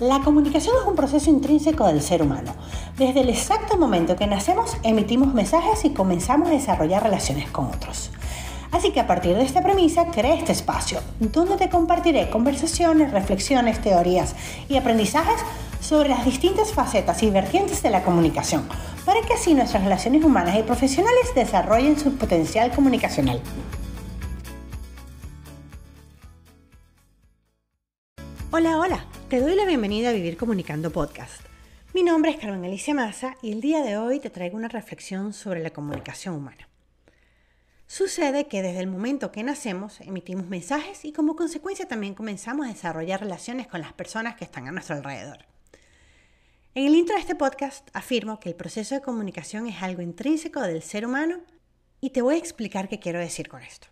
La 0.00 0.20
comunicación 0.20 0.76
es 0.80 0.86
un 0.86 0.94
proceso 0.94 1.28
intrínseco 1.28 1.84
del 1.84 2.00
ser 2.00 2.22
humano. 2.22 2.54
Desde 2.96 3.22
el 3.22 3.30
exacto 3.30 3.76
momento 3.76 4.14
que 4.14 4.28
nacemos, 4.28 4.76
emitimos 4.84 5.34
mensajes 5.34 5.84
y 5.84 5.90
comenzamos 5.90 6.48
a 6.48 6.52
desarrollar 6.52 7.02
relaciones 7.02 7.50
con 7.50 7.66
otros. 7.66 8.12
Así 8.70 8.92
que 8.92 9.00
a 9.00 9.08
partir 9.08 9.34
de 9.34 9.42
esta 9.42 9.60
premisa, 9.60 10.06
creé 10.12 10.38
este 10.38 10.52
espacio, 10.52 11.00
donde 11.18 11.56
te 11.56 11.68
compartiré 11.68 12.30
conversaciones, 12.30 13.10
reflexiones, 13.10 13.82
teorías 13.82 14.36
y 14.68 14.76
aprendizajes 14.76 15.40
sobre 15.80 16.10
las 16.10 16.24
distintas 16.24 16.72
facetas 16.72 17.20
y 17.24 17.30
vertientes 17.30 17.82
de 17.82 17.90
la 17.90 18.04
comunicación, 18.04 18.68
para 19.04 19.20
que 19.22 19.34
así 19.34 19.52
nuestras 19.52 19.82
relaciones 19.82 20.22
humanas 20.22 20.56
y 20.56 20.62
profesionales 20.62 21.34
desarrollen 21.34 21.98
su 21.98 22.14
potencial 22.14 22.70
comunicacional. 22.70 23.42
Hola, 28.52 28.78
hola, 28.78 29.04
te 29.28 29.40
doy 29.40 29.54
la 29.54 29.66
bienvenida 29.66 30.08
a 30.08 30.12
Vivir 30.12 30.38
Comunicando 30.38 30.90
Podcast. 30.90 31.42
Mi 31.92 32.02
nombre 32.02 32.30
es 32.30 32.38
Carmen 32.38 32.64
Alicia 32.64 32.94
Maza 32.94 33.36
y 33.42 33.52
el 33.52 33.60
día 33.60 33.82
de 33.82 33.98
hoy 33.98 34.20
te 34.20 34.30
traigo 34.30 34.56
una 34.56 34.68
reflexión 34.68 35.34
sobre 35.34 35.62
la 35.62 35.68
comunicación 35.68 36.34
humana. 36.34 36.66
Sucede 37.86 38.46
que 38.48 38.62
desde 38.62 38.80
el 38.80 38.86
momento 38.86 39.30
que 39.30 39.42
nacemos 39.42 40.00
emitimos 40.00 40.46
mensajes 40.46 41.04
y 41.04 41.12
como 41.12 41.36
consecuencia 41.36 41.86
también 41.86 42.14
comenzamos 42.14 42.64
a 42.64 42.70
desarrollar 42.70 43.20
relaciones 43.20 43.66
con 43.66 43.82
las 43.82 43.92
personas 43.92 44.34
que 44.34 44.44
están 44.44 44.66
a 44.66 44.72
nuestro 44.72 44.96
alrededor. 44.96 45.44
En 46.74 46.86
el 46.86 46.94
intro 46.94 47.14
de 47.14 47.20
este 47.20 47.34
podcast 47.34 47.86
afirmo 47.92 48.40
que 48.40 48.48
el 48.48 48.54
proceso 48.54 48.94
de 48.94 49.02
comunicación 49.02 49.66
es 49.66 49.82
algo 49.82 50.00
intrínseco 50.00 50.62
del 50.62 50.80
ser 50.80 51.04
humano 51.04 51.42
y 52.00 52.10
te 52.10 52.22
voy 52.22 52.36
a 52.36 52.38
explicar 52.38 52.88
qué 52.88 52.98
quiero 52.98 53.18
decir 53.18 53.48
con 53.48 53.60
esto. 53.60 53.88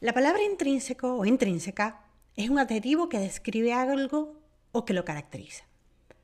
La 0.00 0.14
palabra 0.14 0.42
intrínseco 0.42 1.14
o 1.14 1.26
intrínseca 1.26 2.01
es 2.36 2.50
un 2.50 2.58
adjetivo 2.58 3.08
que 3.08 3.18
describe 3.18 3.72
algo 3.72 4.40
o 4.72 4.84
que 4.84 4.94
lo 4.94 5.04
caracteriza. 5.04 5.64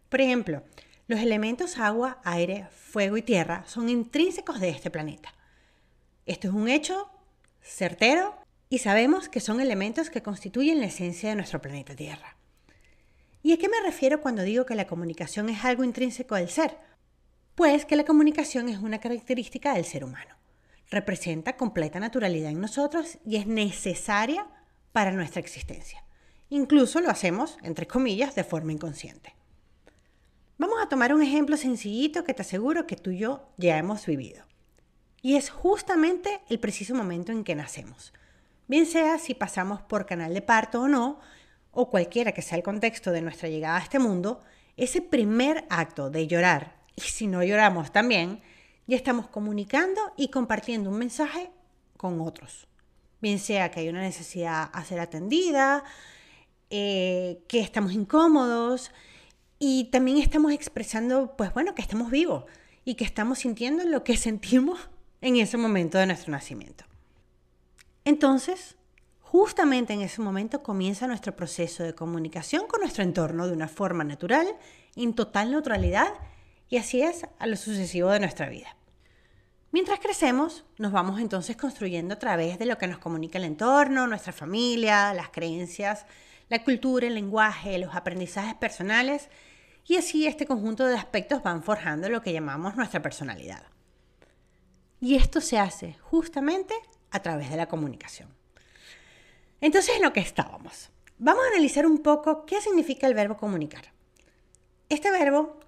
Por 0.08 0.20
ejemplo, 0.20 0.62
los 1.06 1.20
elementos 1.20 1.78
agua, 1.78 2.20
aire, 2.24 2.66
fuego 2.70 3.16
y 3.16 3.22
tierra 3.22 3.64
son 3.66 3.88
intrínsecos 3.88 4.60
de 4.60 4.70
este 4.70 4.90
planeta. 4.90 5.34
Esto 6.26 6.48
es 6.48 6.54
un 6.54 6.68
hecho 6.68 7.10
certero 7.62 8.34
y 8.70 8.78
sabemos 8.78 9.28
que 9.28 9.40
son 9.40 9.60
elementos 9.60 10.10
que 10.10 10.22
constituyen 10.22 10.80
la 10.80 10.86
esencia 10.86 11.30
de 11.30 11.36
nuestro 11.36 11.62
planeta 11.62 11.96
Tierra. 11.96 12.36
¿Y 13.42 13.52
a 13.52 13.58
qué 13.58 13.68
me 13.68 13.80
refiero 13.82 14.20
cuando 14.20 14.42
digo 14.42 14.66
que 14.66 14.74
la 14.74 14.86
comunicación 14.86 15.48
es 15.48 15.64
algo 15.64 15.84
intrínseco 15.84 16.34
del 16.34 16.50
ser? 16.50 16.76
Pues 17.54 17.86
que 17.86 17.96
la 17.96 18.04
comunicación 18.04 18.68
es 18.68 18.78
una 18.78 18.98
característica 18.98 19.72
del 19.72 19.84
ser 19.84 20.04
humano. 20.04 20.36
Representa 20.90 21.56
completa 21.56 21.98
naturalidad 21.98 22.50
en 22.50 22.60
nosotros 22.60 23.18
y 23.24 23.36
es 23.36 23.46
necesaria 23.46 24.46
para 24.92 25.12
nuestra 25.12 25.40
existencia. 25.40 26.04
Incluso 26.50 27.00
lo 27.00 27.10
hacemos, 27.10 27.58
entre 27.62 27.86
comillas, 27.86 28.34
de 28.34 28.44
forma 28.44 28.72
inconsciente. 28.72 29.34
Vamos 30.56 30.78
a 30.82 30.88
tomar 30.88 31.14
un 31.14 31.22
ejemplo 31.22 31.56
sencillito 31.56 32.24
que 32.24 32.34
te 32.34 32.42
aseguro 32.42 32.86
que 32.86 32.96
tú 32.96 33.10
y 33.10 33.18
yo 33.18 33.48
ya 33.58 33.78
hemos 33.78 34.06
vivido. 34.06 34.44
Y 35.22 35.36
es 35.36 35.50
justamente 35.50 36.40
el 36.48 36.58
preciso 36.58 36.94
momento 36.94 37.32
en 37.32 37.44
que 37.44 37.54
nacemos. 37.54 38.12
Bien 38.66 38.86
sea 38.86 39.18
si 39.18 39.34
pasamos 39.34 39.82
por 39.82 40.06
canal 40.06 40.34
de 40.34 40.42
parto 40.42 40.82
o 40.82 40.88
no, 40.88 41.20
o 41.70 41.90
cualquiera 41.90 42.32
que 42.32 42.42
sea 42.42 42.56
el 42.58 42.64
contexto 42.64 43.12
de 43.12 43.22
nuestra 43.22 43.48
llegada 43.48 43.76
a 43.78 43.82
este 43.82 43.98
mundo, 43.98 44.42
ese 44.76 45.00
primer 45.00 45.64
acto 45.70 46.10
de 46.10 46.26
llorar, 46.26 46.78
y 46.96 47.02
si 47.02 47.26
no 47.26 47.42
lloramos 47.44 47.92
también, 47.92 48.40
ya 48.86 48.96
estamos 48.96 49.28
comunicando 49.28 50.00
y 50.16 50.28
compartiendo 50.28 50.90
un 50.90 50.98
mensaje 50.98 51.50
con 51.96 52.20
otros. 52.20 52.66
Bien 53.20 53.38
sea 53.38 53.70
que 53.70 53.80
hay 53.80 53.88
una 53.88 54.00
necesidad 54.00 54.70
a 54.72 54.84
ser 54.84 54.98
atendida, 54.98 55.84
eh, 56.70 57.42
que 57.48 57.60
estamos 57.60 57.92
incómodos 57.92 58.90
y 59.58 59.84
también 59.84 60.18
estamos 60.18 60.52
expresando, 60.52 61.34
pues 61.36 61.52
bueno, 61.54 61.74
que 61.74 61.82
estamos 61.82 62.10
vivos 62.10 62.44
y 62.84 62.94
que 62.94 63.04
estamos 63.04 63.40
sintiendo 63.40 63.84
lo 63.84 64.04
que 64.04 64.16
sentimos 64.18 64.78
en 65.20 65.36
ese 65.36 65.56
momento 65.56 65.98
de 65.98 66.06
nuestro 66.06 66.30
nacimiento. 66.30 66.84
Entonces, 68.04 68.76
justamente 69.20 69.92
en 69.92 70.00
ese 70.00 70.22
momento 70.22 70.62
comienza 70.62 71.06
nuestro 71.06 71.36
proceso 71.36 71.82
de 71.82 71.94
comunicación 71.94 72.66
con 72.66 72.80
nuestro 72.80 73.02
entorno 73.02 73.46
de 73.46 73.52
una 73.52 73.68
forma 73.68 74.04
natural, 74.04 74.46
en 74.96 75.14
total 75.14 75.50
neutralidad, 75.50 76.08
y 76.70 76.76
así 76.76 77.02
es 77.02 77.26
a 77.38 77.46
lo 77.46 77.56
sucesivo 77.56 78.10
de 78.10 78.20
nuestra 78.20 78.48
vida. 78.48 78.76
Mientras 79.70 80.00
crecemos, 80.00 80.64
nos 80.78 80.92
vamos 80.92 81.20
entonces 81.20 81.56
construyendo 81.56 82.14
a 82.14 82.18
través 82.18 82.58
de 82.58 82.64
lo 82.64 82.78
que 82.78 82.86
nos 82.86 82.98
comunica 82.98 83.36
el 83.36 83.44
entorno, 83.44 84.06
nuestra 84.06 84.32
familia, 84.32 85.12
las 85.12 85.28
creencias, 85.28 86.06
la 86.48 86.64
cultura, 86.64 87.06
el 87.06 87.14
lenguaje, 87.14 87.78
los 87.78 87.94
aprendizajes 87.94 88.54
personales, 88.54 89.28
y 89.86 89.96
así 89.96 90.26
este 90.26 90.46
conjunto 90.46 90.86
de 90.86 90.96
aspectos 90.96 91.42
van 91.42 91.62
forjando 91.62 92.08
lo 92.08 92.22
que 92.22 92.32
llamamos 92.32 92.76
nuestra 92.76 93.00
personalidad. 93.00 93.64
Y 95.00 95.14
esto 95.14 95.40
se 95.40 95.58
hace 95.58 95.96
justamente 96.00 96.74
a 97.10 97.20
través 97.20 97.50
de 97.50 97.56
la 97.56 97.68
comunicación. 97.68 98.28
Entonces, 99.60 99.96
en 99.96 100.02
lo 100.02 100.12
que 100.12 100.20
estábamos, 100.20 100.90
vamos 101.18 101.44
a 101.44 101.48
analizar 101.48 101.86
un 101.86 101.98
poco 101.98 102.44
qué 102.46 102.60
significa 102.60 103.06
el 103.06 103.14
verbo 103.14 103.36
comunicar. 103.36 103.92
Este 104.88 105.10
verbo 105.10 105.58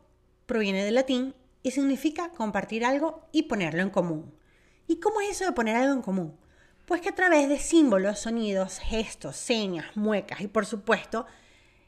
proviene 0.46 0.84
del 0.84 0.94
latín 0.94 1.34
y 1.62 1.70
significa 1.70 2.30
compartir 2.30 2.84
algo 2.84 3.26
y 3.32 3.44
ponerlo 3.44 3.82
en 3.82 3.90
común. 3.90 4.34
¿Y 4.86 5.00
cómo 5.00 5.20
es 5.20 5.30
eso 5.30 5.44
de 5.44 5.52
poner 5.52 5.76
algo 5.76 5.94
en 5.94 6.02
común? 6.02 6.36
Pues 6.90 7.02
que 7.02 7.10
a 7.10 7.14
través 7.14 7.48
de 7.48 7.60
símbolos, 7.60 8.18
sonidos, 8.18 8.80
gestos, 8.80 9.36
señas, 9.36 9.96
muecas 9.96 10.40
y 10.40 10.48
por 10.48 10.66
supuesto 10.66 11.24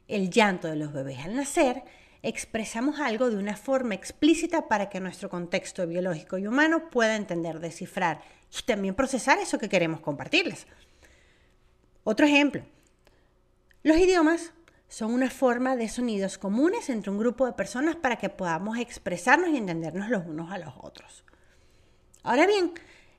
el 0.06 0.30
llanto 0.30 0.68
de 0.68 0.76
los 0.76 0.92
bebés 0.92 1.18
al 1.24 1.34
nacer, 1.34 1.82
expresamos 2.22 3.00
algo 3.00 3.28
de 3.28 3.36
una 3.36 3.56
forma 3.56 3.96
explícita 3.96 4.68
para 4.68 4.88
que 4.88 5.00
nuestro 5.00 5.28
contexto 5.28 5.88
biológico 5.88 6.38
y 6.38 6.46
humano 6.46 6.88
pueda 6.88 7.16
entender, 7.16 7.58
descifrar 7.58 8.22
y 8.56 8.62
también 8.62 8.94
procesar 8.94 9.40
eso 9.40 9.58
que 9.58 9.68
queremos 9.68 9.98
compartirles. 9.98 10.68
Otro 12.04 12.24
ejemplo, 12.24 12.62
los 13.82 13.96
idiomas 13.96 14.52
son 14.86 15.12
una 15.14 15.30
forma 15.30 15.74
de 15.74 15.88
sonidos 15.88 16.38
comunes 16.38 16.88
entre 16.90 17.10
un 17.10 17.18
grupo 17.18 17.44
de 17.44 17.54
personas 17.54 17.96
para 17.96 18.18
que 18.18 18.28
podamos 18.28 18.78
expresarnos 18.78 19.50
y 19.50 19.56
entendernos 19.56 20.10
los 20.10 20.24
unos 20.26 20.52
a 20.52 20.58
los 20.58 20.74
otros. 20.80 21.24
Ahora 22.22 22.46
bien, 22.46 22.72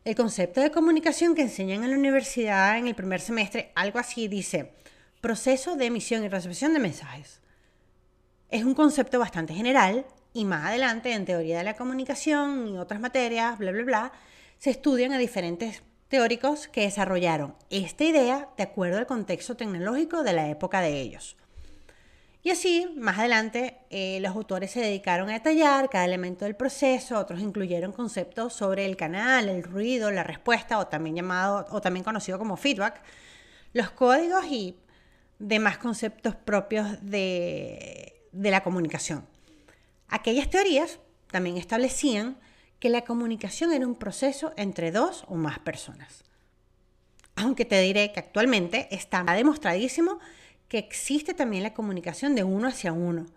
el 0.05 0.15
concepto 0.15 0.59
de 0.59 0.71
comunicación 0.71 1.33
que 1.33 1.43
enseñan 1.43 1.83
en 1.83 1.91
la 1.91 1.97
universidad 1.97 2.77
en 2.77 2.87
el 2.87 2.95
primer 2.95 3.21
semestre, 3.21 3.71
algo 3.73 3.99
así 3.99 4.27
dice, 4.27 4.73
proceso 5.21 5.77
de 5.77 5.85
emisión 5.85 6.25
y 6.25 6.27
recepción 6.27 6.73
de 6.73 6.79
mensajes. 6.79 7.41
Es 8.49 8.65
un 8.65 8.75
concepto 8.75 9.17
bastante 9.17 9.53
general 9.53 10.05
y 10.33 10.43
más 10.43 10.67
adelante 10.67 11.13
en 11.13 11.23
teoría 11.23 11.57
de 11.57 11.63
la 11.63 11.75
comunicación 11.75 12.67
y 12.67 12.77
otras 12.77 12.99
materias, 12.99 13.57
bla, 13.57 13.71
bla, 13.71 13.83
bla, 13.83 14.11
se 14.57 14.71
estudian 14.71 15.13
a 15.13 15.17
diferentes 15.17 15.83
teóricos 16.09 16.67
que 16.67 16.81
desarrollaron 16.81 17.55
esta 17.69 18.03
idea 18.03 18.49
de 18.57 18.63
acuerdo 18.63 18.97
al 18.97 19.07
contexto 19.07 19.55
tecnológico 19.55 20.21
de 20.23 20.33
la 20.33 20.49
época 20.49 20.81
de 20.81 20.99
ellos. 20.99 21.37
Y 22.45 22.49
así, 22.49 22.93
más 22.97 23.19
adelante, 23.19 23.77
eh, 23.89 24.19
los 24.19 24.35
autores 24.35 24.69
se 24.69 24.81
dedicaron 24.81 25.29
a 25.29 25.33
detallar 25.33 25.89
cada 25.89 26.03
elemento 26.03 26.43
del 26.43 26.57
proceso, 26.57 27.17
otros 27.17 27.39
incluyeron 27.39 27.93
conceptos 27.93 28.51
sobre 28.53 28.85
el 28.85 28.97
canal, 28.97 29.47
el 29.47 29.63
ruido, 29.63 30.11
la 30.11 30.23
respuesta, 30.23 30.77
o 30.77 30.87
también 30.87 31.15
llamado, 31.15 31.65
o 31.71 31.79
también 31.79 32.03
conocido 32.03 32.37
como 32.37 32.57
feedback, 32.57 33.01
los 33.71 33.91
códigos 33.91 34.45
y 34.47 34.77
demás 35.39 35.77
conceptos 35.77 36.35
propios 36.35 36.97
de, 37.01 38.21
de 38.33 38.51
la 38.51 38.61
comunicación. 38.61 39.25
Aquellas 40.09 40.49
teorías 40.49 40.99
también 41.31 41.55
establecían 41.55 42.37
que 42.79 42.89
la 42.89 43.05
comunicación 43.05 43.71
era 43.71 43.87
un 43.87 43.95
proceso 43.95 44.51
entre 44.57 44.91
dos 44.91 45.23
o 45.29 45.35
más 45.35 45.59
personas. 45.59 46.25
Aunque 47.35 47.63
te 47.63 47.79
diré 47.79 48.11
que 48.11 48.19
actualmente 48.19 48.93
está 48.93 49.23
demostradísimo 49.23 50.19
que 50.73 50.79
existe 50.79 51.35
también 51.35 51.61
la 51.61 51.75
comunicación 51.75 52.33
de 52.33 52.43
uno 52.43 52.67
hacia 52.67 52.93
uno, 52.93 53.27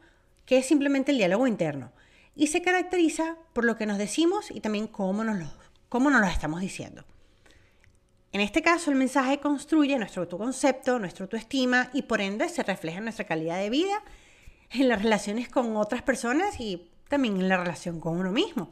que 0.47 0.57
es 0.57 0.65
simplemente 0.65 1.13
el 1.13 1.19
diálogo 1.19 1.47
interno, 1.47 1.93
y 2.35 2.47
se 2.47 2.63
caracteriza 2.63 3.37
por 3.53 3.67
lo 3.67 3.77
que 3.77 3.85
nos 3.85 3.99
decimos 3.99 4.51
y 4.51 4.61
también 4.61 4.87
cómo 4.87 5.23
nos 5.23 5.41
lo, 5.41 5.47
cómo 5.91 6.09
nos 6.09 6.23
lo 6.23 6.29
estamos 6.29 6.63
diciendo. 6.63 7.05
En 8.33 8.41
este 8.41 8.63
caso, 8.63 8.91
el 8.91 8.97
mensaje 8.97 9.39
construye 9.39 9.99
nuestro 9.99 10.23
autoconcepto, 10.23 10.99
nuestra 10.99 11.25
autoestima 11.25 11.91
y 11.93 12.05
por 12.05 12.23
ende 12.23 12.49
se 12.49 12.63
refleja 12.63 12.97
en 12.99 13.05
nuestra 13.05 13.27
calidad 13.27 13.59
de 13.59 13.69
vida 13.69 14.03
en 14.71 14.89
las 14.89 15.03
relaciones 15.03 15.51
con 15.51 15.77
otras 15.77 16.01
personas 16.01 16.59
y 16.59 16.91
también 17.11 17.37
en 17.37 17.51
la 17.51 17.59
relación 17.59 18.01
con 18.01 18.19
uno 18.19 18.33
mismo. 18.33 18.71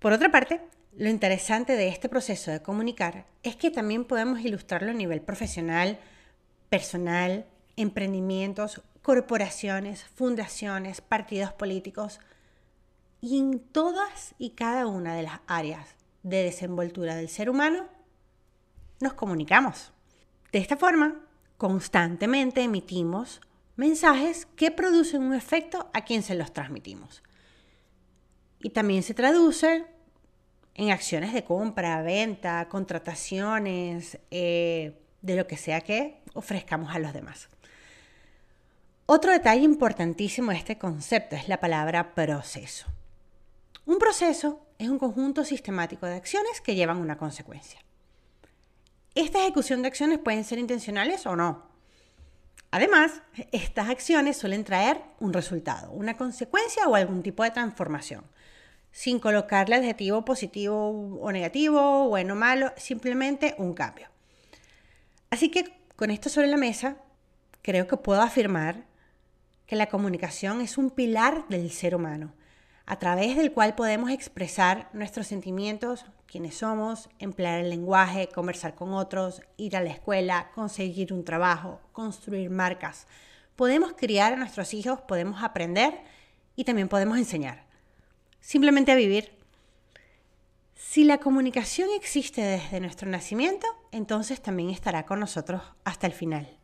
Por 0.00 0.12
otra 0.12 0.32
parte, 0.32 0.60
lo 0.96 1.08
interesante 1.08 1.76
de 1.76 1.86
este 1.86 2.08
proceso 2.08 2.50
de 2.50 2.60
comunicar 2.60 3.26
es 3.44 3.54
que 3.54 3.70
también 3.70 4.04
podemos 4.04 4.40
ilustrarlo 4.40 4.90
a 4.90 4.94
nivel 4.94 5.20
profesional, 5.20 6.00
personal, 6.70 7.46
emprendimientos, 7.78 8.82
corporaciones, 9.02 10.04
fundaciones, 10.04 11.00
partidos 11.00 11.52
políticos 11.52 12.20
y 13.20 13.38
en 13.38 13.60
todas 13.60 14.34
y 14.38 14.50
cada 14.50 14.86
una 14.86 15.14
de 15.14 15.22
las 15.22 15.40
áreas 15.46 15.94
de 16.22 16.42
desenvoltura 16.42 17.14
del 17.14 17.28
ser 17.28 17.48
humano 17.48 17.88
nos 19.00 19.14
comunicamos. 19.14 19.92
De 20.52 20.58
esta 20.58 20.76
forma, 20.76 21.24
constantemente 21.56 22.62
emitimos 22.62 23.40
mensajes 23.76 24.46
que 24.56 24.70
producen 24.70 25.22
un 25.22 25.34
efecto 25.34 25.88
a 25.94 26.04
quien 26.04 26.22
se 26.22 26.34
los 26.34 26.52
transmitimos. 26.52 27.22
Y 28.60 28.70
también 28.70 29.04
se 29.04 29.14
traduce 29.14 29.86
en 30.74 30.90
acciones 30.90 31.32
de 31.32 31.44
compra, 31.44 32.02
venta, 32.02 32.68
contrataciones, 32.68 34.18
eh, 34.30 35.00
de 35.22 35.36
lo 35.36 35.46
que 35.46 35.56
sea 35.56 35.80
que 35.80 36.20
ofrezcamos 36.34 36.94
a 36.94 36.98
los 36.98 37.12
demás. 37.12 37.48
Otro 39.10 39.32
detalle 39.32 39.62
importantísimo 39.62 40.50
de 40.50 40.58
este 40.58 40.76
concepto 40.76 41.34
es 41.34 41.48
la 41.48 41.60
palabra 41.60 42.14
proceso. 42.14 42.88
Un 43.86 43.96
proceso 43.96 44.60
es 44.76 44.90
un 44.90 44.98
conjunto 44.98 45.46
sistemático 45.46 46.04
de 46.04 46.14
acciones 46.14 46.60
que 46.60 46.74
llevan 46.74 46.98
una 46.98 47.16
consecuencia. 47.16 47.80
Esta 49.14 49.38
ejecución 49.40 49.80
de 49.80 49.88
acciones 49.88 50.18
pueden 50.18 50.44
ser 50.44 50.58
intencionales 50.58 51.24
o 51.24 51.36
no. 51.36 51.62
Además, 52.70 53.22
estas 53.50 53.88
acciones 53.88 54.36
suelen 54.36 54.62
traer 54.62 55.00
un 55.20 55.32
resultado, 55.32 55.90
una 55.92 56.18
consecuencia 56.18 56.86
o 56.86 56.94
algún 56.94 57.22
tipo 57.22 57.44
de 57.44 57.50
transformación, 57.50 58.26
sin 58.92 59.20
colocarle 59.20 59.76
adjetivo 59.76 60.26
positivo 60.26 61.18
o 61.18 61.32
negativo, 61.32 62.08
bueno 62.08 62.34
o 62.34 62.36
malo, 62.36 62.74
simplemente 62.76 63.54
un 63.56 63.72
cambio. 63.72 64.08
Así 65.30 65.48
que 65.48 65.80
con 65.96 66.10
esto 66.10 66.28
sobre 66.28 66.48
la 66.48 66.58
mesa, 66.58 66.98
creo 67.62 67.86
que 67.88 67.96
puedo 67.96 68.20
afirmar 68.20 68.87
que 69.68 69.76
la 69.76 69.90
comunicación 69.90 70.62
es 70.62 70.78
un 70.78 70.90
pilar 70.90 71.46
del 71.48 71.70
ser 71.70 71.94
humano, 71.94 72.32
a 72.86 72.98
través 72.98 73.36
del 73.36 73.52
cual 73.52 73.74
podemos 73.74 74.10
expresar 74.10 74.88
nuestros 74.94 75.26
sentimientos, 75.26 76.06
quiénes 76.26 76.56
somos, 76.56 77.10
emplear 77.18 77.60
el 77.60 77.68
lenguaje, 77.68 78.30
conversar 78.34 78.74
con 78.74 78.94
otros, 78.94 79.42
ir 79.58 79.76
a 79.76 79.82
la 79.82 79.90
escuela, 79.90 80.50
conseguir 80.54 81.12
un 81.12 81.22
trabajo, 81.22 81.82
construir 81.92 82.48
marcas. 82.48 83.06
Podemos 83.56 83.92
criar 83.92 84.32
a 84.32 84.36
nuestros 84.36 84.72
hijos, 84.72 85.02
podemos 85.02 85.42
aprender 85.42 86.00
y 86.56 86.64
también 86.64 86.88
podemos 86.88 87.18
enseñar. 87.18 87.66
Simplemente 88.40 88.90
a 88.90 88.96
vivir. 88.96 89.36
Si 90.74 91.04
la 91.04 91.18
comunicación 91.18 91.90
existe 91.94 92.40
desde 92.40 92.80
nuestro 92.80 93.10
nacimiento, 93.10 93.66
entonces 93.92 94.40
también 94.40 94.70
estará 94.70 95.04
con 95.04 95.20
nosotros 95.20 95.60
hasta 95.84 96.06
el 96.06 96.14
final. 96.14 96.57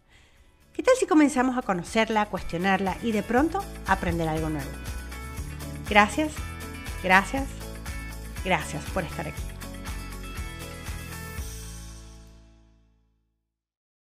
¿Qué 0.75 0.83
tal 0.83 0.97
si 0.99 1.07
comenzamos 1.07 1.57
a 1.57 1.63
conocerla, 1.63 2.23
a 2.23 2.27
cuestionarla 2.27 2.97
y 3.01 3.13
de 3.13 3.23
pronto 3.23 3.65
aprender 3.87 4.29
algo 4.29 4.49
nuevo? 4.49 4.71
Gracias, 5.89 6.33
gracias, 7.01 7.47
gracias 8.45 8.83
por 8.91 9.05
estar 9.05 9.29
aquí. 9.29 9.54